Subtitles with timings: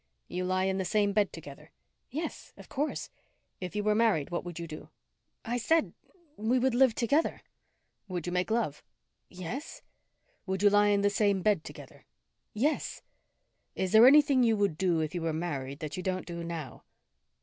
[0.27, 1.69] "You lie in the same bed together?"
[2.09, 2.53] "Yes.
[2.57, 3.11] Of course."
[3.59, 4.89] "If you were married, what would you do?"
[5.45, 5.93] "I said
[6.37, 7.41] we would live together."
[8.07, 8.81] "Would you make love?"
[9.29, 9.83] "Yes."
[10.47, 12.05] "Would you lie in the same bed together?"
[12.51, 13.03] "Yes."
[13.75, 16.81] "Is there anything you would do if you were married that you don't do now?"